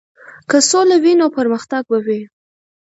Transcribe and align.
که 0.49 0.57
سوله 0.69 0.95
وي 1.03 1.13
نو 1.19 1.25
پرمختګ 1.37 1.83
به 1.89 1.97
وي. 2.05 2.21